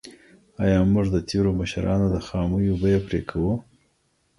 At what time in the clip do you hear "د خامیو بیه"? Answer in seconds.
2.09-2.99